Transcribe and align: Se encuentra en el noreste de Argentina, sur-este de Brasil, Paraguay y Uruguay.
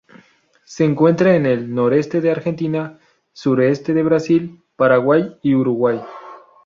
Se 0.65 0.83
encuentra 0.83 1.35
en 1.35 1.45
el 1.45 1.75
noreste 1.75 2.21
de 2.21 2.31
Argentina, 2.31 2.97
sur-este 3.33 3.93
de 3.93 4.01
Brasil, 4.01 4.63
Paraguay 4.75 5.37
y 5.43 5.53
Uruguay. 5.53 6.01